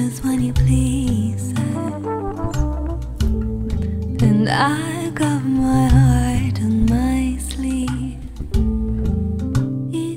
just 0.00 0.24
when 0.24 0.40
you 0.40 0.52
please 0.52 1.52
And 4.24 4.48
I 4.48 5.10
got 5.14 5.44
my 5.44 5.88
heart 5.94 6.60
on 6.64 6.86
my 6.88 7.36
sleeve 7.50 8.16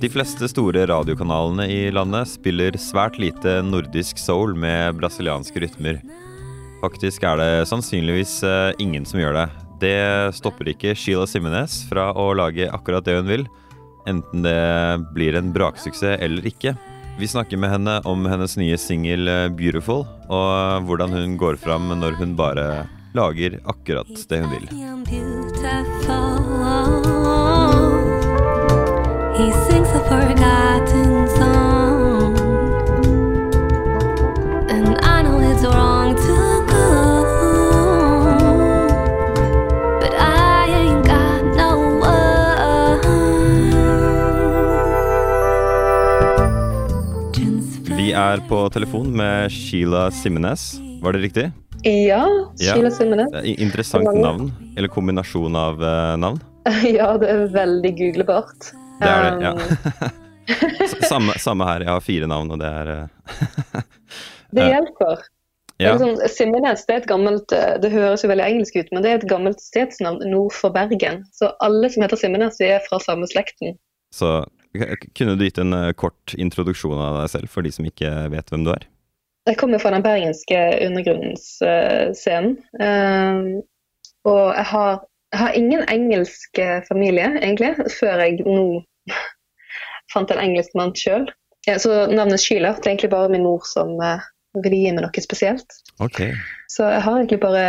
De 0.01 0.09
fleste 0.09 0.47
store 0.51 0.85
radiokanalene 0.87 1.67
i 1.67 1.91
landet 1.91 2.31
spiller 2.31 2.77
svært 2.79 3.19
lite 3.19 3.57
nordisk 3.67 4.19
soul 4.19 4.55
med 4.55 4.97
brasilianske 4.99 5.63
rytmer. 5.63 5.99
Faktisk 6.83 7.23
er 7.23 7.39
det 7.39 7.51
sannsynligvis 7.71 8.33
eh, 8.43 8.71
ingen 8.83 9.07
som 9.07 9.21
gjør 9.23 9.37
det. 9.37 9.45
Det 9.83 9.99
stopper 10.35 10.73
ikke 10.73 10.95
Sheila 10.99 11.27
Simenes 11.27 11.81
fra 11.87 12.09
å 12.11 12.33
lage 12.35 12.67
akkurat 12.67 13.07
det 13.07 13.15
hun 13.15 13.31
vil, 13.31 13.47
enten 14.11 14.43
det 14.43 14.59
blir 15.15 15.39
en 15.39 15.55
braksuksess 15.55 16.19
eller 16.19 16.51
ikke. 16.51 16.75
Vi 17.17 17.27
snakker 17.27 17.57
med 17.57 17.69
henne 17.69 17.99
om 18.09 18.25
hennes 18.25 18.57
nye 18.57 18.77
singel 18.77 19.27
eh, 19.27 19.49
'Beautiful', 19.49 20.05
og 20.29 20.87
hvordan 20.87 21.13
hun 21.13 21.37
går 21.37 21.55
fram 21.61 21.93
når 21.99 22.17
hun 22.17 22.35
bare 22.35 22.87
lager 23.13 23.59
akkurat 23.69 24.09
det 24.29 24.39
hun 24.41 24.49
vil. 24.49 24.67
He 29.37 29.47
sings 29.65 29.89
a 29.89 30.01
forgotten 30.09 31.02
er 48.15 48.41
på 48.49 48.59
telefon 48.73 49.11
med 49.17 49.51
Sheila 49.53 50.07
Simenes. 50.13 50.73
Var 51.03 51.13
det 51.15 51.21
riktig? 51.25 51.45
Ja, 51.83 52.23
Ja. 52.61 52.73
Sheila 52.73 52.91
Simenes. 52.91 53.31
Det 53.33 53.41
er 53.43 53.61
Interessant 53.65 54.07
navn. 54.15 54.51
Eller 54.77 54.87
kombinasjon 54.91 55.55
av 55.59 55.83
eh, 55.83 56.15
navn. 56.21 56.39
Ja, 56.97 57.17
det 57.19 57.27
er 57.29 57.47
veldig 57.51 57.91
googlebart. 57.99 58.69
Det 59.01 59.09
er 59.09 59.37
det, 59.37 59.43
ja. 59.43 59.51
Um, 59.51 61.03
samme, 61.11 61.33
samme 61.39 61.67
her. 61.67 61.83
Jeg 61.83 61.91
har 61.91 62.03
fire 62.03 62.27
navn, 62.31 62.51
og 62.55 62.59
det 62.63 62.69
er 62.71 62.91
eh, 62.93 63.83
Det 64.53 64.63
Ja. 64.67 64.69
hjelper. 64.77 65.23
Det, 65.73 65.87
Ja. 65.89 65.95
sånn, 65.97 66.19
Simmenes 66.29 66.83
det 66.87 66.93
er 66.93 66.99
et 67.01 67.07
gammelt 67.09 67.51
eh, 67.51 67.77
Det 67.81 67.89
høres 67.91 68.21
jo 68.23 68.29
veldig 68.29 68.45
engelsk 68.45 68.75
ut, 68.77 68.91
men 68.93 69.03
det 69.03 69.09
er 69.11 69.15
et 69.17 69.27
gammelt 69.27 69.59
stedsnavn 69.59 70.21
nord 70.29 70.53
for 70.55 70.69
Bergen. 70.71 71.23
Så 71.33 71.49
alle 71.65 71.89
som 71.91 72.03
heter 72.05 72.19
Simmenes, 72.21 72.59
er 72.61 72.79
fra 72.87 72.99
samme 73.03 73.27
slekten. 73.27 73.73
Så 74.13 74.43
kunne 75.13 75.35
du 75.37 75.45
gitt 75.45 75.61
en 75.61 75.75
eh, 75.77 75.91
kort 75.97 76.33
introduksjon 76.37 76.97
av 76.97 77.21
deg 77.21 77.31
selv 77.35 77.53
for 77.53 77.65
de 77.65 77.71
som 77.73 77.87
ikke 77.87 78.09
vet 78.33 78.49
hvem 78.53 78.65
du 78.65 78.73
er? 78.73 78.87
Jeg 79.49 79.59
kommer 79.59 79.81
fra 79.83 79.91
den 79.91 80.05
bergenske 80.05 80.59
undergrunnsscenen. 80.85 82.57
Um, 82.79 83.63
og 84.23 84.53
jeg 84.55 84.67
har, 84.71 85.01
jeg 85.33 85.41
har 85.41 85.57
ingen 85.59 85.83
engelsk 85.91 86.59
eh, 86.63 86.79
familie, 86.87 87.27
egentlig, 87.41 87.73
før 87.99 88.23
jeg 88.23 88.39
nå 88.47 88.83
fant 90.13 90.31
en 90.31 90.43
engelsk 90.43 90.75
mann 90.79 90.95
sjøl. 90.95 91.27
Så 91.63 92.05
navnet 92.11 92.41
Sheila 92.43 92.73
det 92.75 92.87
er 92.87 92.91
egentlig 92.93 93.11
bare 93.13 93.31
min 93.31 93.45
mor 93.45 93.63
som 93.67 93.95
eh, 94.03 94.23
ville 94.63 94.79
gi 94.79 94.93
meg 94.95 95.05
noe 95.05 95.23
spesielt. 95.23 95.79
Okay. 96.03 96.33
Så 96.71 96.87
jeg 96.91 97.03
har 97.05 97.19
egentlig 97.19 97.39
bare 97.43 97.65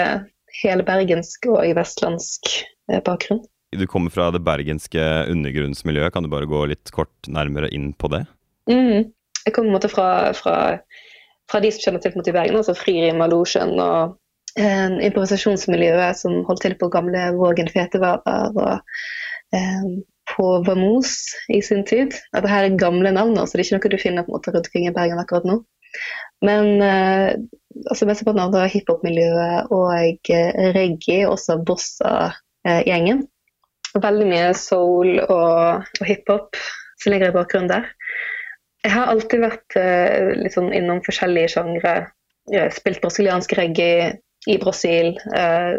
hele 0.63 0.87
bergensk 0.87 1.49
og 1.51 1.67
vestlandsk 1.79 2.51
eh, 2.91 3.03
bakgrunn. 3.05 3.43
Du 3.79 3.87
kommer 3.91 4.13
fra 4.15 4.31
det 4.35 4.43
bergenske 4.47 5.03
undergrunnsmiljøet. 5.33 6.13
Kan 6.15 6.27
du 6.27 6.33
bare 6.33 6.49
gå 6.51 6.65
litt 6.71 6.93
kort 6.95 7.31
nærmere 7.31 7.71
inn 7.75 7.93
på 7.99 8.11
det? 8.13 8.25
Mm. 8.71 9.11
Jeg 9.45 9.53
kommer 9.53 9.69
på 9.69 9.73
en 9.73 9.77
måte 9.77 9.93
fra, 9.93 10.09
fra, 10.37 10.57
fra 11.51 11.61
de 11.61 11.73
som 11.75 11.85
kjenner 11.85 12.05
til 12.05 12.17
i 12.17 12.37
Bergen, 12.37 12.57
altså 12.61 12.77
Fririm 12.79 13.21
og 13.25 13.35
Losjen 13.35 13.75
og 13.77 14.15
eh, 14.57 14.95
improvisasjonsmiljøet 15.11 16.21
som 16.23 16.41
holdt 16.49 16.65
til 16.65 16.77
på 16.81 16.89
gamle 16.93 17.27
Vågen 17.37 17.69
fetevarer 17.73 18.57
og 18.57 18.81
eh, 19.57 19.91
på 20.33 20.47
Vamos 20.65 21.19
i 21.53 21.61
sin 21.63 21.85
tid. 21.85 22.17
Dette 22.33 22.49
her 22.49 22.65
er 22.65 22.81
gamle 22.81 23.13
navn, 23.13 23.37
så 23.37 23.53
det 23.53 23.65
er 23.65 23.67
ikke 23.67 23.77
noe 23.81 23.93
du 23.93 24.01
finner 24.01 24.25
på 24.25 24.33
en 24.33 24.39
måte 24.39 24.55
rundt 24.55 24.71
omkring 24.71 24.89
i 24.89 24.95
Bergen 24.97 25.21
akkurat 25.21 25.47
nå. 25.49 25.61
Men 26.45 26.81
eh, 26.83 27.35
altså 27.91 28.09
mesteparten 28.09 28.43
av 28.43 28.55
det 28.55 28.65
er 28.65 28.73
hiphop-miljøet 28.73 29.71
og 29.75 29.93
eh, 30.33 30.73
reggae, 30.77 31.29
også 31.29 31.61
bossa-gjengen. 31.67 33.25
Veldig 33.95 34.27
mye 34.27 34.49
soul 34.59 35.21
og, 35.23 35.85
og 36.01 36.09
hiphop 36.09 36.59
som 37.03 37.13
ligger 37.13 37.31
i 37.31 37.37
bakgrunnen 37.37 37.71
der. 37.71 37.91
Jeg 38.85 38.93
har 38.93 39.11
alltid 39.13 39.45
vært 39.45 39.77
eh, 39.81 40.49
sånn 40.53 40.73
innom 40.77 41.01
forskjellige 41.07 41.55
sjangre. 41.55 41.95
Spilt 42.75 43.01
brasiliansk 43.01 43.55
reggae 43.57 44.11
i 44.51 44.59
Brasil. 44.61 45.15
Eh, 45.33 45.79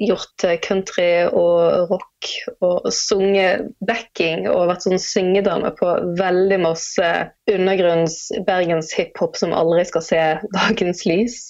gjort 0.00 0.44
eh, 0.44 0.58
country 0.64 1.26
og 1.28 1.90
rock 1.90 2.30
og 2.64 2.88
sunget 2.94 3.68
backing 3.84 4.46
og 4.48 4.70
vært 4.70 4.86
sånn 4.86 5.02
syngedame 5.02 5.72
på 5.76 5.90
veldig 6.18 6.60
masse 6.64 7.08
undergrunns 7.50 8.18
Bergens 8.46 8.92
hiphop 8.96 9.36
som 9.36 9.52
aldri 9.56 9.84
skal 9.88 10.06
se 10.06 10.22
dagens 10.58 11.04
lys. 11.08 11.40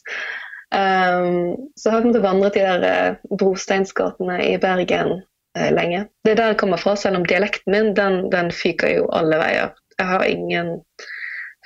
Um, 0.72 1.68
så 1.76 1.92
har 1.92 2.06
jeg 2.06 2.22
vandret 2.24 2.56
i 2.56 2.62
de 2.62 2.64
der 2.64 2.86
eh, 2.88 3.34
brosteinsgatene 3.36 4.38
i 4.46 4.56
Bergen 4.60 5.20
lenge. 5.54 6.06
Det 6.24 6.32
er 6.32 6.38
der 6.40 6.52
jeg 6.54 6.60
kommer 6.62 6.80
fra, 6.80 6.94
selv 6.96 7.20
om 7.20 7.26
dialekten 7.28 7.74
min 7.74 7.92
den, 7.98 8.30
den 8.32 8.50
fyker 8.54 8.94
jo 8.96 9.08
alle 9.12 9.38
veier. 9.40 9.74
Jeg 9.98 10.08
har 10.08 10.24
ingen 10.26 10.76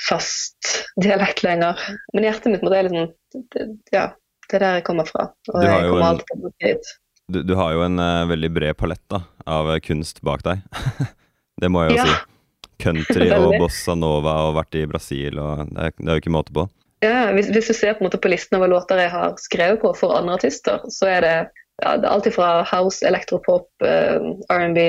fast 0.08 0.86
dialekt 1.00 1.42
lenger. 1.46 1.78
Men 2.14 2.26
hjertet 2.28 2.52
mitt 2.52 2.66
er 2.66 2.88
liksom 2.88 3.10
det, 3.54 3.66
Ja, 3.94 4.10
det 4.50 4.58
er 4.58 4.64
der 4.64 4.78
jeg 4.80 4.86
kommer 4.88 5.08
fra. 5.08 5.30
Og 5.52 5.60
Du 5.60 5.66
har 5.66 5.82
jeg 5.84 5.90
kommer 5.92 6.08
alltid 6.10 6.30
til 6.30 6.38
å 6.38 6.44
bruke 6.46 6.70
hit. 6.70 6.94
Du, 7.26 7.40
du 7.42 7.54
har 7.58 7.74
jo 7.74 7.82
en 7.82 7.98
uh, 7.98 8.28
veldig 8.30 8.50
bred 8.54 8.76
palett 8.78 9.02
da, 9.10 9.24
av 9.50 9.72
eh, 9.72 9.80
kunst 9.82 10.20
bak 10.26 10.44
deg. 10.46 10.62
det 11.62 11.70
må 11.72 11.82
jeg 11.86 11.96
jo 11.96 12.00
Ja. 12.02 12.08
si. 12.10 12.32
Country 12.82 13.30
og 13.40 13.54
bossa 13.58 13.94
nova 13.96 14.34
og 14.46 14.58
vært 14.58 14.76
i 14.76 14.82
Brasil 14.90 15.38
og 15.40 15.62
Det 15.72 15.86
er, 15.86 15.94
det 15.96 16.10
er 16.10 16.18
jo 16.18 16.22
ikke 16.22 16.34
måte 16.34 16.52
på. 16.54 16.66
Ja, 17.04 17.30
hvis, 17.32 17.48
hvis 17.52 17.70
du 17.70 17.74
ser 17.76 17.96
på, 17.96 18.04
en 18.04 18.08
måte 18.10 18.20
på 18.20 18.30
listen 18.30 18.56
over 18.58 18.70
låter 18.72 19.00
jeg 19.00 19.12
har 19.12 19.34
skrevet 19.40 19.80
på 19.82 19.92
for 19.96 20.16
andre 20.16 20.36
artister, 20.38 20.84
så 20.92 21.08
er 21.12 21.24
det, 21.24 21.34
ja, 21.82 21.96
alltid 22.08 22.34
fra 22.34 22.62
house, 22.64 23.06
elektropop, 23.06 23.68
eh, 23.84 24.16
R&B, 24.52 24.86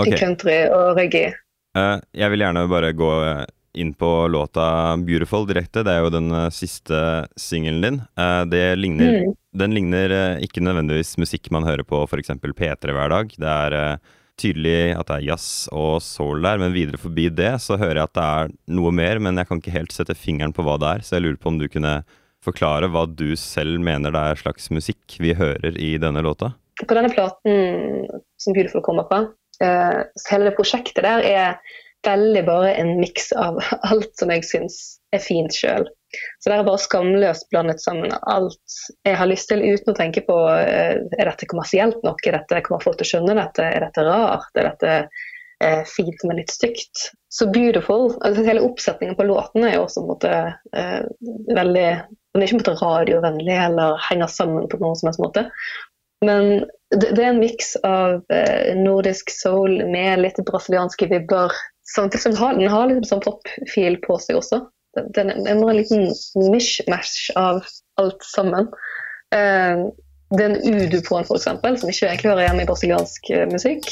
okay. 0.00 0.16
country 0.18 0.58
og 0.72 0.96
reggae. 0.96 1.34
eh, 1.76 2.00
Jeg 2.14 2.30
vil 2.32 2.44
gjerne 2.44 2.66
bare 2.70 2.92
gå 2.96 3.10
eh, 3.26 3.44
inn 3.76 3.92
på 3.94 4.28
låta 4.32 4.96
'Beautiful' 4.96 5.46
direkte. 5.48 5.84
Det 5.84 5.92
er 5.92 6.00
jo 6.00 6.10
den 6.10 6.30
siste 6.50 7.26
singelen 7.36 7.82
din. 7.82 7.98
Det 8.48 8.78
ligner 8.78 9.26
Mm. 9.26 9.34
Den 9.56 9.72
ligner 9.74 10.40
ikke 10.40 10.60
nødvendigvis 10.60 11.16
musikk 11.18 11.50
man 11.50 11.64
hører 11.64 11.84
på 11.84 12.02
f.eks. 12.08 12.28
P3 12.28 12.92
hver 12.92 13.08
dag. 13.08 13.28
Det 13.36 13.48
er 13.48 13.98
tydelig 14.36 14.96
at 14.98 15.08
det 15.08 15.16
er 15.16 15.26
jazz 15.30 15.68
og 15.72 16.02
soul 16.04 16.42
der, 16.44 16.58
men 16.60 16.72
videre 16.72 17.00
forbi 17.00 17.28
det 17.32 17.54
så 17.64 17.78
hører 17.80 18.02
jeg 18.02 18.08
at 18.10 18.16
det 18.18 18.24
er 18.24 18.50
noe 18.76 18.92
mer, 18.92 19.18
men 19.18 19.36
jeg 19.36 19.48
kan 19.48 19.60
ikke 19.62 19.72
helt 19.76 19.92
sette 19.92 20.14
fingeren 20.14 20.52
på 20.52 20.64
hva 20.66 20.76
det 20.80 20.90
er, 20.92 21.04
så 21.04 21.16
jeg 21.16 21.24
lurer 21.24 21.40
på 21.40 21.48
om 21.52 21.58
du 21.60 21.68
kunne 21.72 21.94
forklare 22.44 22.90
hva 22.92 23.06
du 23.08 23.30
selv 23.38 23.80
mener 23.82 24.14
det 24.14 24.22
er 24.22 24.42
slags 24.42 24.70
musikk 24.74 25.18
vi 25.22 25.34
hører 25.36 25.78
i 25.80 25.96
denne 26.02 26.22
låta? 26.24 26.52
På 26.82 26.94
denne 26.96 27.10
platen 27.12 28.06
som 28.42 28.56
Beautiful 28.56 28.84
kommer 28.84 29.08
fra, 29.08 29.24
eh, 29.64 30.00
så 30.14 30.34
hele 30.34 30.50
det 30.50 30.56
prosjektet 30.58 31.06
der 31.06 31.24
er 31.24 31.58
veldig 32.06 32.42
bare 32.46 32.74
en 32.78 32.96
miks 33.00 33.32
av 33.32 33.58
alt 33.90 34.12
som 34.18 34.32
jeg 34.32 34.44
syns 34.46 34.80
er 35.14 35.22
fint 35.22 35.54
sjøl. 35.54 35.88
Så 36.40 36.48
det 36.48 36.56
er 36.56 36.66
bare 36.66 36.80
skamløst 36.80 37.48
blandet 37.52 37.82
sammen 37.82 38.12
alt 38.30 38.76
jeg 39.04 39.16
har 39.18 39.28
lyst 39.28 39.50
til 39.50 39.64
uten 39.64 39.92
å 39.92 39.96
tenke 39.98 40.22
på 40.26 40.36
eh, 40.54 41.00
er 41.18 41.30
dette 41.30 41.48
kommersielt 41.50 41.98
nok, 42.06 42.22
er 42.26 42.38
dette, 42.38 42.62
kommer 42.66 42.84
folk 42.84 43.00
til 43.00 43.08
å 43.08 43.12
skjønne 43.14 43.38
dette, 43.40 43.64
er 43.66 43.88
dette 43.88 44.04
rart, 44.06 44.52
er 44.54 44.70
dette 44.70 44.94
eh, 45.64 45.82
fint, 45.88 46.24
men 46.24 46.40
litt 46.40 46.52
stygt. 46.52 47.08
Så 47.32 47.48
Beautiful, 47.52 48.14
altså 48.24 48.44
hele 48.46 48.64
oppsetningen 48.64 49.16
på 49.18 49.26
låten 49.28 49.64
er 49.64 49.76
jo 49.76 49.86
også 49.86 50.02
på 50.02 50.06
en 50.06 50.12
måte 50.14 50.36
eh, 50.76 51.02
veldig 51.56 51.88
Den 52.36 52.42
er 52.42 52.46
ikke 52.46 52.58
på 52.58 52.62
en 52.62 52.64
måte 52.64 52.84
radiovennlig 52.84 53.58
eller 53.64 54.00
henger 54.10 54.28
sammen 54.32 54.68
på 54.68 54.80
noen 54.82 54.96
som 54.98 55.08
helst 55.08 55.22
måte. 55.22 55.46
Men 56.24 56.66
det, 56.94 57.10
det 57.16 57.22
er 57.22 57.30
en 57.32 57.40
miks 57.40 57.74
av 57.84 58.22
eh, 58.32 58.76
nordisk 58.76 59.32
soul 59.32 59.82
med 59.88 60.22
litt 60.22 60.40
brasilianske 60.48 61.08
vibber. 61.10 61.52
Samtidig 61.94 62.22
som 62.22 62.34
den 62.34 62.40
har, 62.40 62.58
den 62.58 62.72
har 62.72 62.88
litt 62.90 63.08
sånn 63.08 63.24
popfil 63.24 63.98
på 64.04 64.18
seg 64.22 64.40
også. 64.40 64.62
Den, 64.96 65.32
den, 65.44 65.60
har 65.60 65.70
en 65.70 65.76
liten 65.76 66.06
mishmash 66.52 67.30
av 67.36 67.64
alt 68.00 68.24
sammen. 68.24 68.68
Eh, 69.34 69.86
det 70.34 70.42
er 70.42 70.54
en 70.54 70.62
udu 70.64 71.00
på 71.06 71.20
den, 71.20 71.28
f.eks., 71.28 71.46
som 71.46 71.92
ikke 71.92 72.08
egentlig 72.08 72.32
hører 72.32 72.48
hjemme 72.48 72.64
i 72.64 72.68
brasiliansk 72.68 73.30
eh, 73.32 73.46
musikk. 73.52 73.90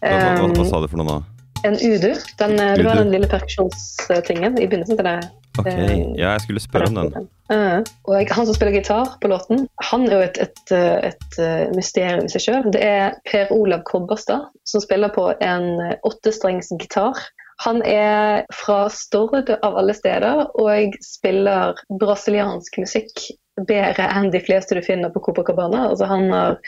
Hva, 0.00 0.12
hva, 0.12 0.36
hva, 0.36 0.52
hva 0.52 0.64
Eh, 0.64 0.70
sa 0.70 0.82
du 0.82 0.88
for 0.90 1.00
noe 1.02 1.08
nå? 1.08 1.18
en 1.66 1.74
udu. 1.74 2.14
Den, 2.38 2.52
udu. 2.52 2.76
det 2.76 2.84
var 2.84 2.94
den 2.94 3.10
lille 3.10 3.28
perkusjonstingen 3.28 4.58
i 4.58 4.66
begynnelsen 4.66 4.98
til 4.98 5.08
det. 5.08 5.16
Ok, 5.58 5.70
eh, 5.70 5.92
ja, 6.18 6.34
jeg 6.34 6.44
skulle 6.44 6.60
spørre 6.60 6.90
om 6.90 6.98
den. 6.98 7.28
Eh, 7.52 7.78
og 8.04 8.12
jeg, 8.18 8.28
han 8.36 8.48
som 8.48 8.56
spiller 8.56 8.76
gitar 8.76 9.14
på 9.22 9.30
låten, 9.32 9.64
han 9.90 10.04
er 10.08 10.18
jo 10.18 10.26
et, 10.26 10.40
et, 10.44 10.62
eh, 10.76 11.08
et 11.12 11.40
eh, 11.40 11.64
mysterium 11.76 12.26
i 12.26 12.34
seg 12.34 12.44
sjøl. 12.44 12.68
Det 12.74 12.82
er 12.84 13.16
Per 13.30 13.52
Olav 13.56 13.86
Kobberstad 13.88 14.50
som 14.68 14.84
spiller 14.84 15.14
på 15.16 15.30
en 15.40 15.70
eh, 15.86 15.96
åttestrengs 16.08 16.72
gitar. 16.76 17.18
Han 17.64 17.80
er 17.88 18.44
fra 18.52 18.84
Stord 18.92 19.48
av 19.56 19.78
alle 19.80 19.94
steder, 19.96 20.44
og 20.60 20.96
spiller 21.00 21.78
brasiliansk 22.02 22.76
musikk 22.82 23.30
bedre 23.66 24.06
enn 24.12 24.30
de 24.30 24.40
fleste 24.40 24.74
du 24.76 24.82
finner 24.84 25.10
på 25.10 25.22
Copacabana. 25.24 25.88
Altså, 25.90 26.06
han 26.10 26.28
har 26.30 26.58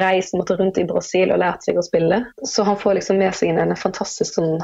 reist 0.00 0.34
måtte 0.34 0.56
rundt 0.58 0.78
i 0.78 0.84
Brasil 0.86 1.32
og 1.32 1.40
lært 1.42 1.64
seg 1.66 1.76
å 1.80 1.82
spille. 1.82 2.24
Så 2.46 2.64
han 2.64 2.76
får 2.78 3.00
liksom 3.00 3.18
med 3.18 3.34
seg 3.34 3.56
en 3.58 3.74
fantastisk 3.76 4.38
sånn, 4.38 4.60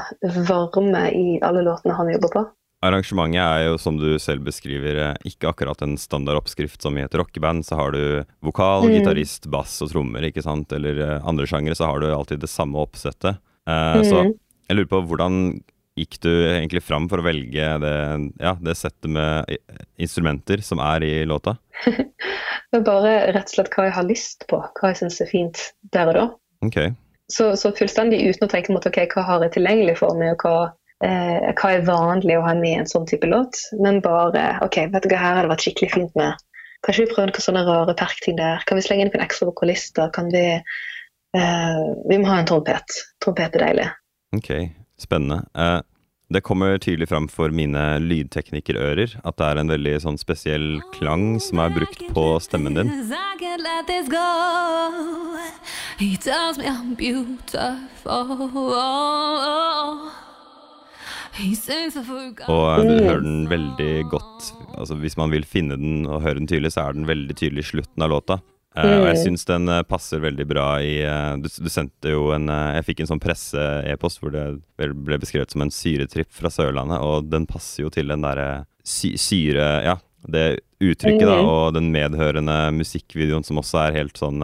varme 0.47 1.07
i 1.11 1.39
alle 1.43 1.65
låtene 1.67 1.97
han 1.97 2.13
jobber 2.13 2.33
på. 2.35 2.45
Arrangementet 2.85 3.41
er 3.41 3.63
jo, 3.65 3.77
som 3.81 3.97
du 3.97 4.19
selv 4.21 4.45
beskriver, 4.45 4.99
eh, 5.01 5.15
ikke 5.25 5.49
akkurat 5.49 5.81
en 5.81 5.97
standard 5.97 6.37
oppskrift 6.37 6.79
som 6.81 6.95
i 6.97 7.01
et 7.01 7.15
rockeband. 7.17 7.65
Så 7.65 7.75
har 7.75 7.91
du 7.91 8.23
vokal, 8.45 8.83
Mm. 8.85 8.99
gitarist, 9.01 9.49
bass 9.49 9.81
og 9.81 9.89
trommer, 9.89 10.21
ikke 10.21 10.43
sant. 10.43 10.71
Eller 10.71 10.99
eh, 11.01 11.21
andre 11.25 11.45
sjangere, 11.47 11.75
så 11.75 11.87
har 11.89 11.99
du 11.99 12.05
alltid 12.13 12.39
det 12.39 12.49
samme 12.49 12.75
oppsettet. 12.77 13.39
Eh, 13.67 14.03
Så 14.03 14.23
Mm. 14.23 14.39
jeg 14.69 14.77
lurer 14.77 14.87
på 14.89 15.07
hvordan 15.07 15.63
gikk 15.97 16.19
du 16.23 16.31
egentlig 16.31 16.83
fram 16.85 17.07
for 17.09 17.21
å 17.21 17.25
velge 17.25 17.69
det, 17.83 17.95
ja, 18.41 18.53
det 18.61 18.77
settet 18.77 19.09
med 19.11 19.57
instrumenter 19.97 20.61
som 20.65 20.81
er 20.83 21.05
i 21.07 21.13
låta? 21.27 21.57
Det 22.67 22.81
er 22.81 22.83
bare 22.83 23.11
rett 23.31 23.47
og 23.47 23.55
slett 23.55 23.69
hva 23.71 23.85
jeg 23.85 23.95
har 23.95 24.07
lyst 24.07 24.41
på, 24.51 24.57
hva 24.59 24.89
jeg 24.91 24.97
syns 24.99 25.21
er 25.23 25.29
fint 25.29 25.61
der 25.95 26.09
og 26.11 26.17
da. 26.17 26.23
Ok. 26.67 26.79
Så, 27.31 27.53
så 27.59 27.71
fullstendig 27.75 28.19
uten 28.27 28.43
å 28.43 28.49
tenke 28.51 28.73
mot 28.75 28.83
ok, 28.87 28.99
hva 29.13 29.23
har 29.27 29.45
jeg 29.45 29.53
tilgjengelig 29.55 29.95
for 30.01 30.19
meg, 30.19 30.33
og 30.35 30.43
hva, 30.43 30.73
eh, 31.07 31.47
hva 31.55 31.71
er 31.71 31.85
vanlig 31.87 32.35
å 32.35 32.43
ha 32.43 32.51
med 32.59 32.73
i 32.73 32.81
en 32.81 32.89
sånn 32.91 33.07
type 33.07 33.27
låt. 33.27 33.61
Men 33.79 34.01
bare 34.03 34.49
ok, 34.65 34.81
vet 34.91 35.07
du 35.07 35.13
hva, 35.13 35.21
her 35.21 35.39
har 35.39 35.47
det 35.47 35.53
vært 35.53 35.63
skikkelig 35.67 35.93
fint 35.95 36.19
med 36.19 36.43
Kanskje 36.85 37.07
vi 37.07 37.09
prøver 37.09 37.31
noen 37.31 37.41
sånne 37.41 37.61
rare 37.65 37.93
perkting 37.97 38.35
der. 38.37 38.61
Kan 38.69 38.77
vi 38.77 38.83
slenge 38.85 39.03
inn 39.03 39.09
noen 39.09 39.23
ekstra 39.23 39.47
vokalister? 39.49 40.11
Kan 40.13 40.27
vi 40.29 40.43
eh, 40.53 41.79
Vi 42.11 42.19
må 42.21 42.29
ha 42.29 42.37
en 42.37 42.49
trompet. 42.51 42.99
Trompet 43.23 43.57
er 43.57 43.63
deilig. 43.63 43.87
Ok, 44.37 44.51
spennende. 44.99 45.43
Eh, 45.55 45.81
det 46.29 46.41
kommer 46.43 46.75
tydelig 46.83 47.07
fram 47.07 47.29
for 47.31 47.49
mine 47.55 47.99
lydteknikerører 48.03 49.13
at 49.23 49.37
det 49.39 49.45
er 49.47 49.57
en 49.61 49.69
veldig 49.71 49.93
sånn 50.03 50.17
spesiell 50.19 50.81
klang 50.97 51.37
som 51.39 51.61
er 51.63 51.69
brukt 51.71 52.01
på 52.13 52.25
stemmen 52.43 52.75
din. 52.75 52.89
Og 62.49 62.81
du 62.81 62.93
Mm. 62.97 63.05
hører 63.07 63.21
den 63.23 63.47
veldig 63.47 64.09
godt. 64.09 64.51
Altså 64.77 64.97
Hvis 64.99 65.17
man 65.17 65.29
vil 65.31 65.43
finne 65.45 65.77
den 65.77 66.05
og 66.07 66.21
høre 66.23 66.39
den 66.39 66.47
tydelig, 66.47 66.73
så 66.73 66.89
er 66.89 66.93
den 66.93 67.05
veldig 67.05 67.35
tydelig 67.35 67.59
i 67.59 67.71
slutten 67.77 68.03
av 68.03 68.09
låta. 68.09 68.41
Eh, 68.77 68.99
og 69.01 69.05
jeg 69.07 69.15
Mm. 69.17 69.23
syns 69.25 69.45
den 69.49 69.69
eh, 69.73 69.81
passer 69.89 70.19
veldig 70.21 70.45
bra 70.47 70.65
i 70.83 70.99
eh, 71.01 71.35
du, 71.41 71.47
du 71.49 71.69
sendte 71.69 72.11
jo 72.13 72.31
en 72.35 72.45
Jeg 72.47 72.85
fikk 72.85 72.99
en 73.01 73.09
sånn 73.13 73.21
presse-e-post 73.23 74.19
hvor 74.21 74.31
det 74.31 74.45
ble 74.77 75.17
beskrevet 75.17 75.49
som 75.51 75.61
en 75.65 75.71
syretripp 75.73 76.29
fra 76.31 76.49
Sørlandet, 76.53 77.01
og 77.01 77.29
den 77.31 77.47
passer 77.49 77.83
jo 77.83 77.89
til 77.93 78.07
den 78.13 78.21
derre 78.21 78.65
sy 78.85 79.15
syre... 79.17 79.83
Ja, 79.83 79.97
det 80.27 80.59
uttrykket, 80.81 81.25
da, 81.25 81.37
Mhm. 81.41 81.47
og 81.47 81.73
den 81.73 81.91
medhørende 81.93 82.55
musikkvideoen 82.75 83.45
som 83.45 83.57
også 83.61 83.87
er 83.87 83.93
helt 83.95 84.17
sånn 84.19 84.41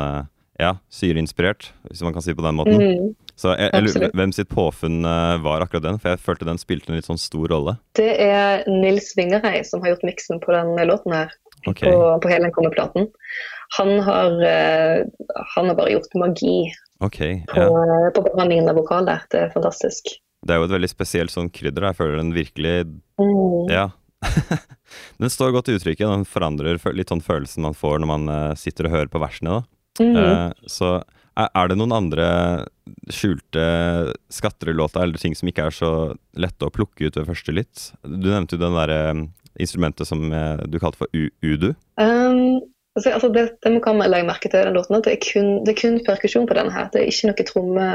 ja, 0.59 0.75
syreinspirert, 0.89 1.71
hvis 1.89 2.01
man 2.05 2.13
kan 2.13 2.21
si 2.23 2.33
på 2.33 2.43
den 2.45 2.55
måten. 2.55 2.79
Mm. 2.79 3.15
Så 3.35 3.55
jeg, 3.57 3.71
jeg 3.73 3.83
lurer 3.83 4.11
hvem 4.13 4.31
sitt 4.33 4.49
påfunn 4.53 5.01
var 5.43 5.61
akkurat 5.65 5.83
den? 5.83 5.97
For 5.99 6.13
jeg 6.13 6.21
følte 6.23 6.45
den 6.47 6.59
spilte 6.61 6.89
en 6.91 6.95
litt 6.99 7.07
sånn 7.09 7.19
stor 7.19 7.47
rolle. 7.51 7.73
Det 7.97 8.11
er 8.21 8.63
Nils 8.69 9.11
Vingerei 9.17 9.63
som 9.65 9.81
har 9.81 9.95
gjort 9.95 10.05
miksen 10.07 10.39
på 10.39 10.53
den 10.53 10.71
låten 10.87 11.11
her. 11.17 11.33
Ok, 11.69 11.83
På, 11.85 12.19
på 12.23 12.31
hele 12.31 12.47
den 12.47 12.55
kommer-platen. 12.55 13.07
Han, 13.77 13.93
har, 14.05 14.35
eh, 14.45 15.03
han 15.55 15.71
har 15.71 15.77
bare 15.77 15.95
gjort 15.95 16.17
magi 16.19 16.57
okay, 16.99 17.39
på, 17.49 17.63
ja. 17.63 18.11
på 18.13 18.25
behandlingen 18.27 18.69
av 18.69 18.77
vokal 18.77 19.07
der. 19.07 19.23
Det 19.31 19.45
er 19.45 19.53
fantastisk. 19.55 20.13
Det 20.43 20.53
er 20.53 20.59
jo 20.59 20.67
et 20.67 20.75
veldig 20.75 20.91
spesielt 20.91 21.33
sånn 21.33 21.51
krydder. 21.53 21.89
Jeg 21.89 21.99
føler 22.01 22.19
den 22.21 22.33
virkelig 22.35 22.77
Mm. 23.21 23.69
Ja. 23.69 23.91
den 25.21 25.29
står 25.29 25.51
godt 25.53 25.69
i 25.69 25.75
uttrykket. 25.77 26.07
Den 26.09 26.25
forandrer 26.25 26.79
litt 26.97 27.11
sånn 27.13 27.21
følelsen 27.21 27.65
man 27.67 27.77
får 27.77 27.99
når 28.01 28.09
man 28.09 28.31
eh, 28.33 28.55
sitter 28.59 28.89
og 28.89 28.95
hører 28.95 29.11
på 29.13 29.21
versene. 29.21 29.59
da. 29.59 30.03
Mm. 30.03 30.15
Eh, 30.17 30.47
så 30.65 30.95
er 31.33 31.69
det 31.69 31.77
noen 31.79 31.95
andre 31.95 32.27
skjulte 33.09 33.63
skatter 34.33 34.69
i 34.69 34.75
låta, 34.77 35.01
eller 35.01 35.17
ting 35.17 35.33
som 35.37 35.49
ikke 35.49 35.69
er 35.69 35.73
så 35.73 35.91
lette 36.37 36.67
å 36.67 36.73
plukke 36.73 37.07
ut 37.07 37.17
ved 37.17 37.29
første 37.29 37.55
lytt? 37.55 37.85
Du 38.03 38.29
nevnte 38.29 38.57
jo 38.57 38.61
den 38.61 38.77
derre 38.77 38.99
instrumentet 39.59 40.07
som 40.07 40.25
eh, 40.33 40.61
du 40.67 40.79
kalte 40.81 41.03
for 41.03 41.07
udu. 41.13 41.73
Um, 42.01 42.61
altså, 42.97 43.09
altså 43.09 43.29
det, 43.33 43.45
det 43.63 43.73
man 43.75 43.83
kan 43.83 44.01
legge 44.01 44.27
merke 44.27 44.49
til 44.49 44.65
den 44.65 44.77
låten, 44.77 44.97
at 44.97 45.07
det 45.07 45.17
er 45.17 45.23
kun, 45.25 45.51
det 45.65 45.75
er 45.75 45.81
kun 45.81 45.99
perkusjon 46.05 46.47
på 46.49 46.57
denne 46.57 46.73
her. 46.73 46.89
Det 46.93 47.01
er 47.01 47.11
ikke 47.11 47.29
noe 47.31 47.47
tromme, 47.49 47.89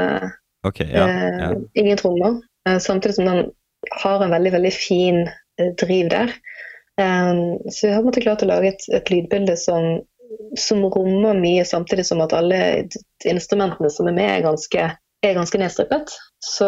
okay, 0.67 0.89
ja. 0.93 1.07
eh, 1.07 1.41
ja. 1.43 1.49
ingen 1.81 1.99
trommer. 1.99 2.39
Eh, 2.67 2.79
samtidig 2.83 3.19
som 3.19 3.29
den 3.29 3.51
har 4.03 4.23
en 4.23 4.35
veldig, 4.35 4.53
veldig 4.57 4.73
fin 4.75 5.25
driv 5.79 6.09
der. 6.11 6.31
Um, 6.99 7.59
så 7.71 7.87
vi 7.87 7.93
har 7.93 8.01
på 8.01 8.07
en 8.07 8.09
måte 8.11 8.23
klart 8.23 8.43
å 8.43 8.49
lage 8.49 8.73
et, 8.73 8.87
et 8.91 9.11
lydbilde 9.11 9.55
som, 9.59 10.01
som 10.59 10.83
rommer 10.91 11.37
mye, 11.39 11.63
samtidig 11.67 12.03
som 12.07 12.19
at 12.23 12.35
alle 12.35 12.59
instrumentene 13.27 13.91
som 13.91 14.09
er 14.11 14.17
med, 14.17 14.31
er 14.33 14.43
ganske, 14.43 14.89
er 15.25 15.35
ganske 15.35 15.59
nedstrippet. 15.59 16.13
Så 16.43 16.65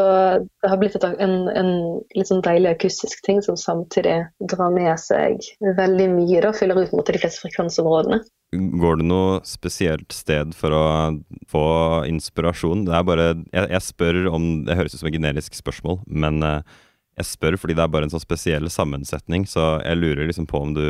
det 0.61 0.69
har 0.69 0.79
blitt 0.79 0.97
en, 1.03 1.35
en 1.47 1.71
litt 2.17 2.27
sånn 2.27 2.43
deilig 2.43 2.73
akustisk 2.75 3.23
ting 3.25 3.39
som 3.45 3.57
samtidig 3.59 4.17
drar 4.51 4.73
med 4.75 4.91
seg 4.99 5.39
veldig 5.77 6.09
mye. 6.17 6.43
da, 6.43 6.51
Fyller 6.55 6.81
ut 6.83 6.93
mot 6.95 7.07
de 7.07 7.21
fleste 7.21 7.45
frekvensområdene. 7.45 8.21
Går 8.51 8.99
det 8.99 9.07
noe 9.07 9.39
spesielt 9.47 10.11
sted 10.11 10.51
for 10.57 10.75
å 10.75 10.85
få 11.51 11.65
inspirasjon? 12.09 12.83
Det 12.89 12.97
er 12.97 13.05
bare 13.07 13.27
Jeg, 13.53 13.69
jeg 13.71 13.83
spør 13.85 14.25
om 14.35 14.47
Det 14.67 14.75
høres 14.75 14.95
ut 14.97 14.99
som 14.99 15.07
et 15.07 15.15
generisk 15.15 15.55
spørsmål, 15.55 16.01
men 16.07 16.43
eh, 16.43 16.81
jeg 17.21 17.29
spør 17.29 17.55
fordi 17.61 17.77
det 17.77 17.85
er 17.85 17.93
bare 17.93 18.07
en 18.07 18.13
sånn 18.13 18.23
spesiell 18.23 18.67
sammensetning, 18.71 19.47
så 19.47 19.77
jeg 19.85 19.99
lurer 19.99 20.27
liksom 20.27 20.49
på 20.51 20.59
om 20.59 20.75
du 20.75 20.85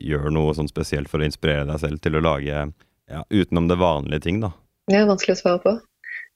gjør 0.00 0.30
noe 0.34 0.54
sånn 0.58 0.70
spesielt 0.70 1.10
for 1.10 1.22
å 1.22 1.26
inspirere 1.28 1.66
deg 1.70 1.80
selv 1.82 2.02
til 2.02 2.18
å 2.18 2.22
lage 2.24 2.66
ja, 3.10 3.24
utenom 3.30 3.66
det 3.70 3.78
vanlige 3.78 4.26
ting, 4.26 4.38
da. 4.42 4.54
Det 4.90 4.98
er 4.98 5.08
vanskelig 5.08 5.36
å 5.36 5.40
svare 5.40 5.62
på. 5.62 5.74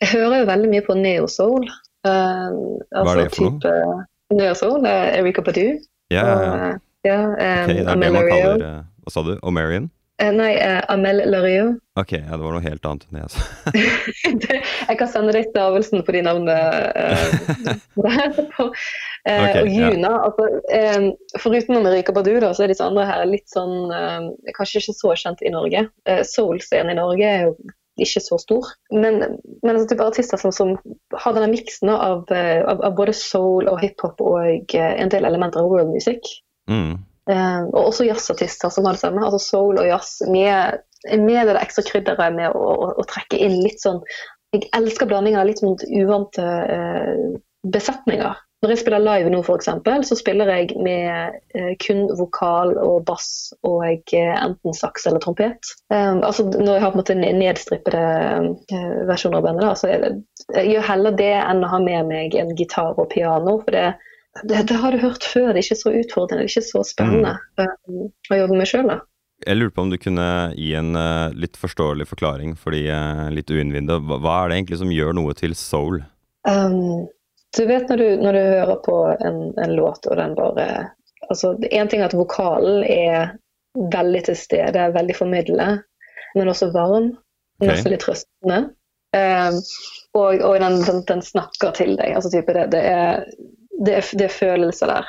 Jeg 0.02 0.08
hører 0.14 0.42
jo 0.42 0.48
veldig 0.48 0.70
mye 0.70 0.86
på 0.86 0.96
neo-soul. 0.98 1.68
Uh, 2.06 2.54
Hva 2.94 3.12
er 3.14 3.24
det 3.24 3.30
for 3.34 3.48
noe? 3.48 3.58
type 3.58 4.38
Neo-soul 4.38 4.86
er 4.86 5.14
Erika 5.18 5.42
Badu. 5.42 5.78
Ja, 6.12 6.24
ja, 6.24 6.40
ja. 6.40 6.72
ja, 7.04 7.20
um, 7.28 7.70
det 7.72 7.78
er 7.82 7.88
det 7.88 8.12
man 8.12 8.28
kaller 8.28 8.62
uh, 8.64 8.82
Hva 9.04 9.12
sa 9.12 9.24
du? 9.26 9.34
Omarion? 9.42 9.88
Uh, 10.18 10.32
nei, 10.34 10.50
eh, 10.58 10.80
Amel 10.90 11.20
Lario. 11.30 11.66
Ok, 12.00 12.16
ja, 12.16 12.34
det 12.34 12.42
var 12.42 12.54
noe 12.56 12.62
helt 12.64 12.86
annet 12.90 13.04
enn 13.06 13.18
det 13.18 13.22
jeg 13.26 13.34
sa. 13.34 14.56
Jeg 14.88 14.98
kan 14.98 15.10
sende 15.12 15.34
deg 15.36 15.46
stavelsen 15.52 16.02
på 16.06 16.14
de 16.16 16.24
navnene. 16.26 16.56
eh. 16.98 17.76
Eh, 19.28 19.58
og 19.60 19.66
ja. 19.68 19.88
Juna, 19.90 20.10
altså, 20.24 20.44
um, 20.96 21.08
Foruten 21.42 21.86
Erika 21.90 22.14
Badu, 22.16 22.30
da, 22.40 22.54
så 22.56 22.64
er 22.64 22.70
disse 22.72 22.86
andre 22.86 23.04
her 23.04 23.26
litt 23.28 23.44
sånn 23.52 23.90
um, 23.90 24.28
Kanskje 24.56 24.80
ikke 24.80 24.94
så 24.96 25.12
kjent 25.20 25.42
i 25.44 25.52
Norge. 25.52 25.82
Eh, 26.08 26.22
Soul-scenen 26.24 26.94
i 26.94 26.96
Norge 26.96 27.26
er 27.28 27.42
jo 27.48 27.50
ikke 28.04 28.22
så 28.24 28.38
stor. 28.40 28.70
Men, 28.94 29.20
men 29.62 29.74
altså, 29.74 29.88
type 29.90 30.06
artister 30.06 30.40
som, 30.40 30.54
som 30.54 30.74
har 31.14 31.36
denne 31.36 31.50
miksen 31.52 31.92
av, 31.92 32.24
eh, 32.34 32.62
av, 32.62 32.82
av 32.86 32.96
både 32.98 33.14
soul 33.16 33.68
og 33.70 33.80
hiphop 33.82 34.22
og 34.24 34.74
eh, 34.76 34.94
en 35.02 35.12
del 35.12 35.28
elementer 35.28 35.62
av 35.62 35.70
world 35.72 35.92
music. 35.92 36.30
Mm. 36.70 36.98
Eh, 37.28 37.60
og 37.74 37.90
også 37.90 38.08
jazzartister 38.08 38.72
som 38.72 38.88
har 38.88 38.96
det 38.96 39.02
samme. 39.04 39.24
altså 39.24 39.40
Soul 39.42 39.80
og 39.80 39.88
jazz 39.88 40.22
med, 40.30 40.80
med 41.12 41.50
det 41.50 41.60
ekstra 41.60 41.84
krydderet 41.84 42.36
med 42.36 42.56
å, 42.56 42.64
å, 42.72 42.90
å 43.02 43.06
trekke 43.08 43.40
inn 43.44 43.60
litt 43.60 43.82
sånn 43.84 44.00
Jeg 44.56 44.70
elsker 44.72 45.08
blandingen 45.10 45.42
av 45.42 45.48
litt 45.50 45.60
sånn 45.60 45.76
uvante 45.92 46.44
eh, 46.44 47.24
besetninger. 47.68 48.38
Når 48.58 48.72
jeg 48.72 48.80
spiller 48.80 49.02
live 49.04 49.30
nå, 49.30 49.38
f.eks., 49.44 49.68
så 50.08 50.16
spiller 50.18 50.50
jeg 50.50 50.72
med 50.82 51.36
eh, 51.54 51.74
kun 51.78 52.08
vokal 52.18 52.72
og 52.82 53.04
bass 53.06 53.52
og 53.62 53.86
eh, 53.86 54.32
enten 54.34 54.74
saks 54.74 55.06
eller 55.06 55.22
trompet. 55.22 55.70
Um, 55.94 56.24
altså 56.26 56.48
Når 56.50 56.72
jeg 56.72 56.82
har 56.82 56.90
på 56.90 56.98
en 56.98 57.02
måte 57.04 57.16
nedstrippede 57.38 58.02
eh, 58.74 58.96
versjoner 59.06 59.38
av 59.38 59.46
bandet, 59.46 59.62
da, 59.62 59.76
så 59.78 59.92
det, 60.02 60.10
jeg 60.56 60.72
gjør 60.72 60.88
heller 60.88 61.18
det 61.20 61.34
enn 61.38 61.62
å 61.62 61.70
ha 61.70 61.80
med 61.84 62.10
meg 62.10 62.34
en 62.40 62.50
gitar 62.58 62.98
og 62.98 63.12
piano. 63.14 63.60
for 63.62 63.76
det 63.76 63.92
det, 64.42 64.62
det 64.68 64.78
har 64.78 64.92
du 64.92 64.98
hørt 65.02 65.24
før. 65.24 65.52
Det 65.52 65.62
er 65.62 65.66
ikke 65.66 65.82
så 65.82 65.92
utfordrende, 65.98 66.42
det 66.42 66.48
er 66.48 66.52
ikke 66.52 66.68
så 66.68 66.82
spennende 66.86 67.36
um, 67.58 68.10
å 68.30 68.40
jobbe 68.42 68.58
med 68.58 68.70
sjøl. 68.70 68.92
Jeg 69.46 69.58
lurer 69.58 69.72
på 69.74 69.84
om 69.84 69.90
du 69.92 69.98
kunne 70.02 70.28
gi 70.58 70.72
en 70.78 70.98
uh, 70.98 71.34
litt 71.34 71.58
forståelig 71.58 72.08
forklaring 72.10 72.56
for 72.58 72.74
de 72.74 72.84
uh, 72.90 73.28
litt 73.34 73.50
uinnvidde. 73.50 74.00
Hva, 74.02 74.18
hva 74.22 74.34
er 74.40 74.50
det 74.50 74.58
egentlig 74.60 74.80
som 74.82 74.94
gjør 74.94 75.14
noe 75.18 75.34
til 75.38 75.54
soul? 75.58 76.02
Um, 76.46 77.06
du 77.56 77.64
vet 77.66 77.88
når 77.88 77.96
du, 77.96 78.08
når 78.22 78.32
du 78.36 78.38
hører 78.38 78.80
på 78.84 78.96
en, 79.24 79.38
en 79.58 79.76
låt, 79.76 80.06
og 80.06 80.16
den 80.16 80.34
bare 80.36 80.66
altså, 81.28 81.54
En 81.70 81.88
ting 81.88 82.02
er 82.02 82.10
at 82.10 82.16
vokalen 82.16 82.82
er 82.84 83.36
veldig 83.92 84.24
til 84.28 84.36
stede, 84.36 84.88
veldig 84.94 85.16
formidlende, 85.16 85.82
men 86.34 86.50
også 86.50 86.72
varm. 86.74 87.14
Men 87.60 87.70
Ok. 87.70 87.74
også 87.74 87.90
litt 87.90 88.04
trøstende. 88.04 88.58
Um, 89.16 89.56
og 90.14 90.42
og 90.44 90.58
den, 90.60 90.76
den, 90.84 91.00
den 91.08 91.22
snakker 91.24 91.72
til 91.74 91.96
deg. 91.96 92.12
altså 92.14 92.30
type 92.30 92.54
det, 92.54 92.68
det 92.74 92.82
er 92.86 93.24
det 93.86 93.94
er, 93.94 94.04
det 94.18 94.24
er 94.26 94.34
følelser 94.34 94.90
der. 94.90 95.08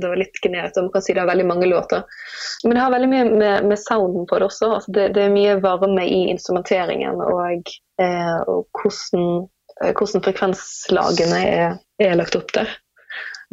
Det 0.00 0.08
var 0.08 0.18
litt 0.18 0.38
generert. 0.42 0.76
Man 0.76 0.90
kan 0.94 1.04
si 1.04 1.14
det 1.14 1.22
er 1.22 1.28
veldig 1.30 1.46
mange 1.46 1.68
låter. 1.70 2.02
Men 2.64 2.74
det 2.74 2.82
har 2.82 2.94
veldig 2.94 3.10
mye 3.12 3.26
med, 3.30 3.68
med 3.70 3.78
sounden 3.78 4.26
på 4.26 4.40
det 4.40 4.48
også. 4.48 4.70
Altså 4.78 4.94
det, 4.96 5.04
det 5.14 5.26
er 5.26 5.34
mye 5.34 5.58
varme 5.62 6.06
i 6.06 6.24
instrumenteringen 6.32 7.22
og, 7.22 7.70
eh, 8.02 8.40
og 8.50 8.66
hvordan, 8.80 9.46
hvordan 9.80 10.24
frekvenslagene 10.24 11.40
er, 11.44 11.78
er 12.02 12.18
lagt 12.18 12.36
opp 12.38 12.52
der. 12.56 12.70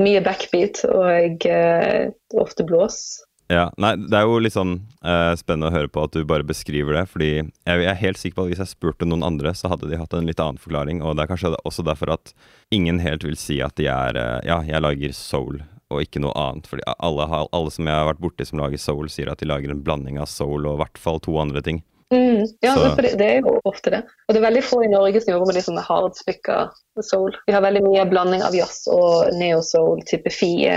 mye 0.02 0.24
backbeat 0.26 0.84
og 0.90 1.46
eh, 1.46 2.10
ofte 2.40 2.66
blås. 2.66 3.22
Ja, 3.52 3.68
nei, 3.78 3.92
Det 4.00 4.16
er 4.18 4.24
jo 4.26 4.40
litt 4.42 4.56
sånn 4.56 4.78
eh, 5.06 5.34
spennende 5.38 5.70
å 5.70 5.76
høre 5.76 5.92
på 5.92 6.06
at 6.08 6.16
du 6.16 6.24
bare 6.26 6.48
beskriver 6.48 6.96
det. 6.98 7.04
Fordi 7.12 7.30
jeg, 7.36 7.52
jeg 7.68 7.92
er 7.92 8.00
helt 8.00 8.18
sikker 8.22 8.38
på 8.40 8.46
at 8.46 8.54
hvis 8.54 8.64
jeg 8.64 8.72
spurte 8.72 9.06
noen 9.06 9.26
andre, 9.28 9.54
så 9.54 9.70
hadde 9.70 9.92
de 9.92 10.00
hatt 10.00 10.16
en 10.18 10.26
litt 10.26 10.42
annen 10.42 10.62
forklaring. 10.62 11.04
Og 11.04 11.18
det 11.18 11.26
er 11.26 11.34
kanskje 11.34 11.54
også 11.62 11.86
derfor 11.86 12.16
at 12.16 12.34
ingen 12.74 13.04
helt 13.04 13.28
vil 13.28 13.38
si 13.38 13.60
at 13.62 13.76
de 13.78 13.90
er 13.92 14.18
eh, 14.18 14.40
Ja, 14.50 14.62
jeg 14.66 14.82
lager 14.82 15.14
soul 15.18 15.62
og 15.94 16.02
ikke 16.02 16.24
noe 16.24 16.34
annet. 16.40 16.66
Fordi 16.72 16.88
alle, 16.96 17.28
alle 17.44 17.74
som 17.76 17.86
jeg 17.86 18.00
har 18.00 18.10
vært 18.10 18.24
borti 18.24 18.48
som 18.50 18.64
lager 18.64 18.82
soul, 18.82 19.12
sier 19.12 19.30
at 19.30 19.44
de 19.44 19.52
lager 19.52 19.76
en 19.76 19.84
blanding 19.86 20.18
av 20.18 20.32
soul 20.32 20.66
og 20.66 20.80
i 20.80 20.82
hvert 20.86 21.04
fall 21.04 21.22
to 21.22 21.38
andre 21.38 21.62
ting. 21.62 21.84
Mm, 22.14 22.44
ja, 22.62 22.74
Så- 22.76 22.96
det, 23.02 23.14
det 23.18 23.28
er 23.32 23.40
jo 23.42 23.56
ofte 23.66 23.90
det. 23.90 24.02
Og 24.28 24.36
det 24.36 24.42
er 24.42 24.46
veldig 24.52 24.64
få 24.68 24.84
i 24.86 24.92
Norge 24.92 25.22
som 25.24 25.34
jobber 25.34 25.50
med 25.50 25.56
litt 25.58 25.66
sånn 25.66 25.82
hardspikka 25.82 26.58
soul. 27.02 27.34
Vi 27.48 27.54
har 27.56 27.64
veldig 27.66 27.82
mye 27.88 28.04
blanding 28.12 28.44
av 28.46 28.54
jazz 28.54 28.84
og 28.94 29.32
neo-soul, 29.34 30.04
type 30.06 30.30
fie 30.32 30.76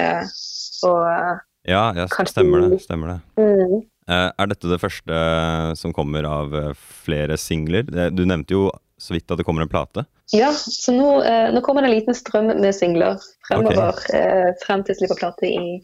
og 0.87 1.41
Ja, 1.67 1.93
ja 1.99 2.07
Kanskje- 2.07 2.33
stemmer 2.39 2.71
det. 2.71 2.81
Stemmer 2.87 3.09
det. 3.17 3.21
mm, 3.43 3.83
Eh, 4.09 4.31
er 4.39 4.47
dette 4.47 4.69
det 4.71 4.79
første 4.79 5.77
som 5.77 5.93
kommer 5.93 6.23
av 6.25 6.53
eh, 6.55 6.73
flere 6.79 7.35
singler? 7.37 7.83
Du 8.15 8.23
nevnte 8.25 8.55
jo 8.55 8.71
så 9.07 9.15
vidt 9.15 9.31
at 9.31 9.39
det 9.39 9.47
kommer 9.47 9.65
en 9.65 9.71
plate. 9.71 10.05
Ja, 10.35 10.51
så 10.53 10.93
nå, 10.93 11.23
eh, 11.23 11.53
nå 11.55 11.61
kommer 11.63 11.83
det 11.85 11.89
en 11.89 11.95
liten 11.95 12.17
strøm 12.19 12.49
med 12.49 12.75
singler 12.75 13.21
fremover. 13.47 14.01
Eh, 14.15 14.49
frem 14.65 14.83
til 14.83 14.97
slipper 14.99 15.21
plate 15.21 15.47
i, 15.47 15.77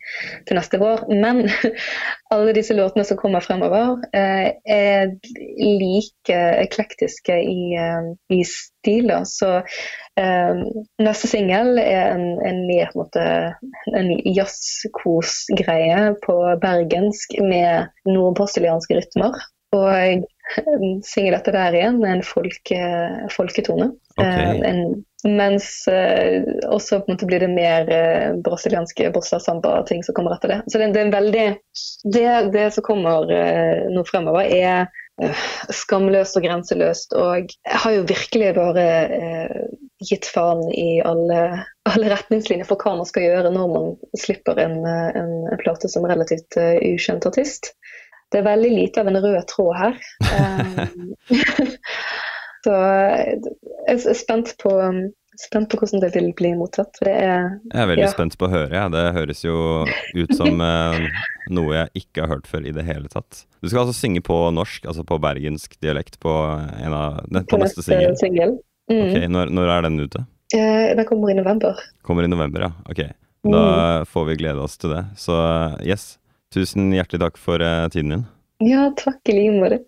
til 0.49 0.59
neste 0.59 0.81
vår. 0.83 1.05
Men 1.15 1.45
alle 2.35 2.55
disse 2.57 2.75
låtene 2.75 3.07
som 3.07 3.21
kommer 3.21 3.45
fremover, 3.45 4.01
eh, 4.19 4.49
er 4.67 5.15
like 5.63 6.41
eklektiske 6.65 7.39
i, 7.39 7.79
i 8.35 8.41
stiler. 8.51 9.23
Så 9.31 9.53
eh, 10.19 10.67
neste 11.07 11.31
singel 11.31 11.79
er 11.79 12.17
en, 12.17 12.27
en 12.43 12.63
mer 12.67 12.91
på 12.91 12.99
en 12.99 13.05
måte 13.05 13.25
en 13.95 14.13
jazzkosgreie 14.27 16.17
på 16.27 16.39
bergensk 16.67 17.39
med 17.47 17.95
nordbrasilianske 18.11 18.99
rytmer. 18.99 19.39
Og 19.73 20.27
singel 21.07 21.37
etter 21.37 21.57
der 21.57 21.77
igjen 21.77 21.99
med 22.03 22.19
en 22.19 22.27
folke, 22.27 22.83
folketone. 23.33 23.93
Ok. 24.17 24.25
Eh, 24.25 24.55
en, 24.69 24.83
mens 25.23 25.69
eh, 25.89 26.43
også 26.67 27.01
på 27.03 27.11
en 27.11 27.17
måte 27.17 27.29
blir 27.31 27.45
det 27.45 27.51
mer 27.53 27.91
eh, 27.93 28.33
brasilianske 28.45 29.13
bossa 29.15 29.39
samba-ting 29.41 30.03
som 30.07 30.17
kommer 30.17 30.37
etter 30.37 30.57
det. 30.57 30.59
Så 30.67 30.81
det, 30.81 30.93
det 30.97 31.03
er 31.03 31.09
en 31.09 31.15
veldig 31.17 31.47
Det, 32.17 32.27
det 32.53 32.67
som 32.75 32.87
kommer 32.87 33.31
nå 33.93 34.05
fremover, 34.09 34.51
er 34.51 34.91
skamløst 35.73 36.37
og 36.39 36.47
grenseløst. 36.47 37.15
Og 37.19 37.53
jeg 37.53 37.81
har 37.85 37.97
jo 37.97 38.05
virkelig 38.09 38.53
bare 38.57 38.87
eh, 39.19 39.59
gitt 40.03 40.27
faen 40.27 40.65
i 40.73 41.01
alle, 41.05 41.43
alle 41.89 42.11
retningslinjer 42.13 42.67
for 42.69 42.81
hva 42.81 42.97
man 42.99 43.09
skal 43.09 43.29
gjøre 43.29 43.53
når 43.55 43.73
man 43.75 43.93
slipper 44.19 44.59
en, 44.63 44.81
en, 44.87 45.33
en 45.53 45.61
plate 45.61 45.91
som 45.93 46.07
relativt 46.09 46.59
uh, 46.59 46.75
ukjent 46.83 47.29
artist. 47.29 47.73
Det 48.33 48.41
er 48.41 48.47
veldig 48.47 48.71
lite 48.73 49.03
av 49.03 49.11
en 49.11 49.19
rød 49.25 49.43
tråd 49.53 49.75
her. 49.77 49.99
Um, 50.33 51.13
så 52.65 52.75
jeg 52.79 53.99
er 53.99 54.15
spent 54.17 54.53
på, 54.63 54.73
spent 55.43 55.69
på 55.73 55.79
hvordan 55.81 56.03
det 56.05 56.13
vil 56.15 56.29
bli 56.39 56.53
mottatt. 56.59 56.95
For 56.99 57.09
det 57.11 57.15
er 57.19 57.49
Jeg 57.73 57.81
er 57.83 57.89
veldig 57.91 58.05
Ja. 58.07 58.11
spent 58.15 58.37
på 58.39 58.47
å 58.49 58.53
høre. 58.53 58.73
Ja. 58.77 58.87
Det 58.93 59.03
høres 59.17 59.43
jo 59.45 59.57
ut 60.17 60.35
som 60.39 60.61
eh, 60.69 61.09
noe 61.53 61.75
jeg 61.77 62.05
ikke 62.05 62.25
har 62.25 62.37
hørt 62.37 62.47
før 62.51 62.67
i 62.69 62.75
det 62.75 62.85
hele 62.89 63.11
tatt. 63.13 63.45
Du 63.61 63.69
skal 63.69 63.85
altså 63.85 63.97
synge 63.99 64.23
på 64.25 64.39
norsk, 64.55 64.87
altså 64.87 65.05
på 65.07 65.19
bergensk 65.23 65.75
dialekt, 65.83 66.21
på, 66.23 66.33
en 66.79 66.95
av, 66.97 67.21
ne, 67.31 67.45
på 67.45 67.59
neste 67.61 67.83
singel. 67.85 68.17
singel. 68.21 68.57
Mm. 68.91 69.03
Okay, 69.11 69.27
når, 69.31 69.53
når 69.55 69.75
er 69.77 69.83
den 69.89 70.01
ute? 70.07 70.25
Eh, 70.55 70.95
den 70.97 71.05
kommer 71.09 71.31
i 71.33 71.37
november. 71.39 71.79
Kommer 72.07 72.25
i 72.27 72.31
november, 72.31 72.69
ja. 72.69 72.73
Ok. 72.89 73.05
Da 73.43 74.05
får 74.07 74.27
vi 74.29 74.37
glede 74.39 74.63
oss 74.63 74.77
til 74.79 74.93
det. 74.95 75.03
Så 75.19 75.35
yes, 75.83 76.13
tusen 76.53 76.93
hjertelig 76.95 77.23
takk 77.25 77.41
for 77.41 77.65
eh, 77.65 77.89
tiden 77.93 78.17
din. 78.17 78.25
Ja, 78.63 78.91
takk 78.97 79.21
i 79.29 79.37
like 79.37 79.57
måte. 79.59 79.81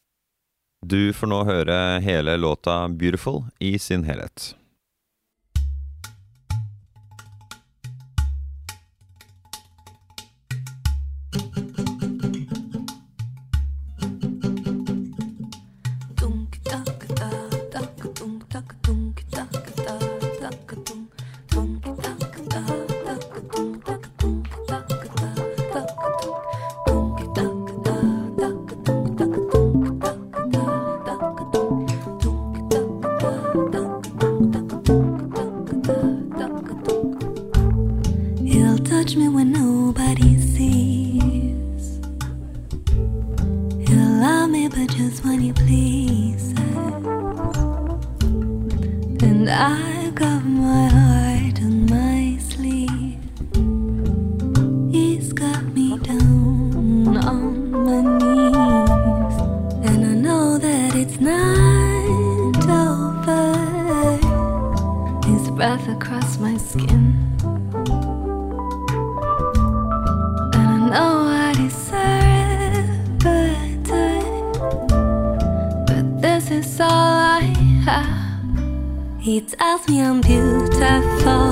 Du 0.85 1.12
får 1.16 1.30
nå 1.30 1.38
høre 1.49 1.78
hele 2.04 2.37
låta 2.37 2.88
'Beautiful' 2.88 3.44
i 3.59 3.78
sin 3.78 4.04
helhet. 4.04 4.54
Across 65.96 66.38
my 66.38 66.56
skin. 66.56 67.02
And 70.54 70.68
I 70.76 70.78
know 70.92 71.12
I 71.46 71.52
deserve 71.62 72.88
better. 73.26 74.12
But 75.88 76.04
this 76.20 76.50
is 76.50 76.80
all 76.80 77.14
I 77.38 77.42
have. 77.86 79.20
He 79.20 79.40
tells 79.40 79.88
me 79.88 80.02
I'm 80.02 80.20
beautiful. 80.20 81.46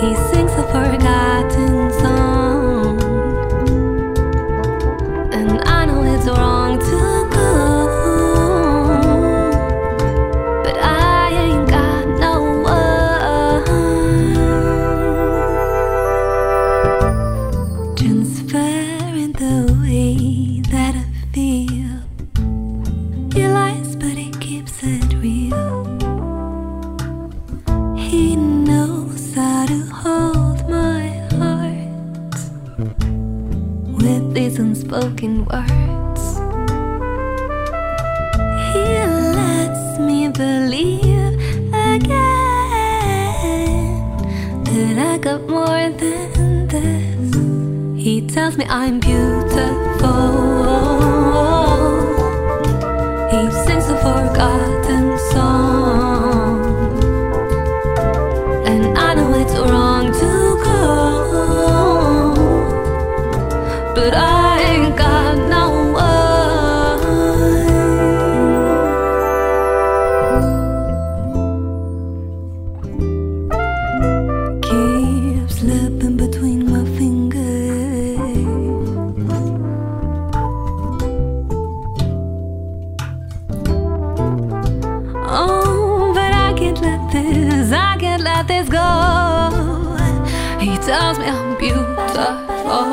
He 0.00 0.14
sings 0.28 0.52
a 0.62 0.64
forgotten 0.72 1.39
these 34.50 34.58
unspoken 34.58 35.44
words. 35.44 36.22
He 38.72 38.86
lets 39.38 39.98
me 39.98 40.28
believe 40.28 41.34
again 41.72 42.10
that 44.64 44.96
I 44.98 45.18
got 45.18 45.48
more 45.48 45.90
than 46.00 46.66
this. 46.66 47.34
He 48.02 48.26
tells 48.26 48.56
me 48.56 48.64
I'm 48.68 48.98
beautiful. 48.98 49.38
He 53.30 53.50
sings 53.64 53.88
a 53.88 53.96
forgotten 54.06 55.18
song. 55.32 56.60
And 58.66 58.98
I 58.98 59.14
know 59.14 59.32
it's 59.42 59.54
wrong 59.70 60.06
to 60.22 60.30
go. 60.64 60.78
But 63.94 64.14
I 64.14 64.39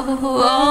oh. 0.09 0.66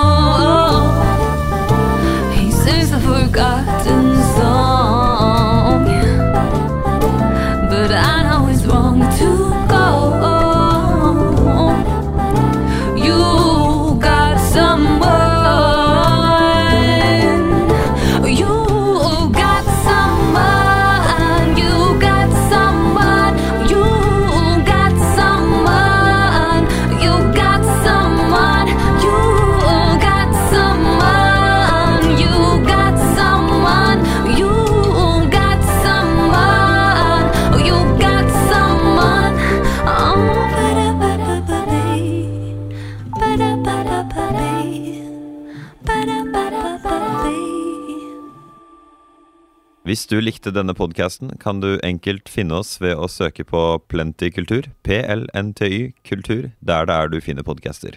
Hvis 49.96 50.10
du 50.10 50.18
likte 50.20 50.50
denne 50.52 50.74
podkasten, 50.76 51.30
kan 51.40 51.62
du 51.62 51.78
enkelt 51.80 52.28
finne 52.28 52.58
oss 52.60 52.74
ved 52.82 52.98
å 53.00 53.06
søke 53.08 53.46
på 53.48 53.62
Plenty 53.88 54.28
kultur, 54.28 54.68
PLNTY 54.84 55.94
kultur, 56.04 56.50
der 56.60 56.84
det 56.84 56.98
er 57.00 57.08
du 57.08 57.16
finner 57.24 57.46
podcaster. 57.46 57.96